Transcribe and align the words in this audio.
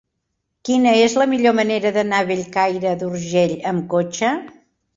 Quina 0.69 0.93
és 1.01 1.15
la 1.23 1.27
millor 1.33 1.55
manera 1.59 1.93
d'anar 1.99 2.23
a 2.23 2.27
Bellcaire 2.33 2.97
d'Urgell 3.05 3.57
amb 3.75 3.89
cotxe? 3.95 4.35